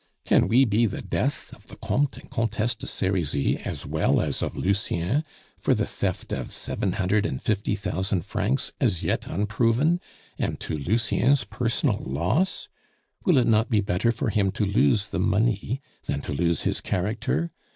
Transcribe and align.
"Can 0.25 0.47
we 0.47 0.65
be 0.65 0.87
the 0.87 1.03
death 1.03 1.53
of 1.53 1.67
the 1.67 1.75
Comte 1.75 2.17
and 2.17 2.27
Comtesse 2.31 2.73
de 2.73 2.87
Serizy, 2.87 3.57
as 3.57 3.85
well 3.85 4.19
as 4.19 4.41
of 4.41 4.57
Lucien, 4.57 5.23
for 5.59 5.75
the 5.75 5.85
theft 5.85 6.33
of 6.33 6.51
seven 6.51 6.93
hundred 6.93 7.23
and 7.23 7.39
fifty 7.39 7.75
thousand 7.75 8.25
francs 8.25 8.71
as 8.81 9.03
yet 9.03 9.27
unproven, 9.27 10.01
and 10.39 10.59
to 10.59 10.75
Lucien's 10.75 11.43
personal 11.43 11.99
loss? 11.99 12.67
Will 13.25 13.37
it 13.37 13.45
not 13.45 13.69
be 13.69 13.79
better 13.79 14.11
for 14.11 14.31
him 14.31 14.49
to 14.53 14.65
lose 14.65 15.09
the 15.09 15.19
money 15.19 15.81
than 16.07 16.21
to 16.21 16.33
lose 16.33 16.63
his 16.63 16.81
character? 16.81 17.51